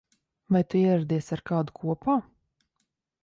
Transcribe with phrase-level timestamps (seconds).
[0.55, 2.17] Vai tu ieradies ar kādu kopā?